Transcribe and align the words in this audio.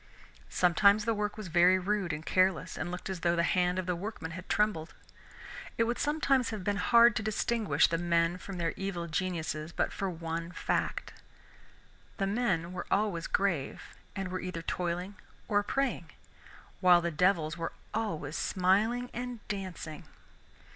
Sometimes 0.49 1.05
the 1.05 1.13
work 1.13 1.37
was 1.37 1.47
very 1.47 1.77
rude 1.77 2.11
and 2.11 2.25
careless, 2.25 2.75
and 2.75 2.89
looked 2.89 3.07
as 3.07 3.19
though 3.19 3.35
the 3.35 3.43
hand 3.43 3.77
of 3.77 3.85
the 3.85 3.95
workman 3.95 4.31
had 4.31 4.49
trembled. 4.49 4.95
It 5.77 5.83
would 5.83 5.99
sometimes 5.99 6.49
have 6.49 6.63
been 6.63 6.77
hard 6.77 7.15
to 7.15 7.21
distinguish 7.21 7.87
the 7.87 7.99
men 7.99 8.39
from 8.39 8.57
their 8.57 8.71
evil 8.75 9.05
geniuses 9.05 9.71
but 9.71 9.93
for 9.93 10.09
one 10.09 10.53
fact, 10.53 11.13
the 12.17 12.25
men 12.25 12.73
were 12.73 12.87
always 12.89 13.27
grave 13.27 13.83
and 14.15 14.29
were 14.29 14.41
either 14.41 14.63
toiling 14.63 15.17
or 15.47 15.61
praying, 15.61 16.09
while 16.79 17.01
the 17.01 17.11
devils 17.11 17.55
were 17.55 17.71
always 17.93 18.35
smiling 18.35 19.07
and 19.13 19.47
dancing. 19.47 20.05